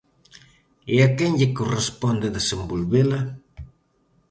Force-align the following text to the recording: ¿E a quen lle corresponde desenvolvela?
¿E 0.93 0.95
a 1.07 1.09
quen 1.17 1.31
lle 1.39 1.53
corresponde 1.59 2.33
desenvolvela? 2.37 3.19